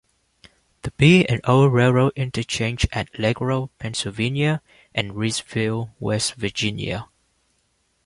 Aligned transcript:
The 0.81 0.89
B 0.97 1.25
and 1.29 1.41
O 1.43 1.67
Railroad 1.67 2.13
interchanged 2.15 2.87
at 2.91 3.13
Leckrone, 3.19 3.69
Pennsylvania, 3.77 4.63
and 4.95 5.11
Rivesville, 5.11 5.91
West 5.99 6.33
Virginia. 6.33 7.07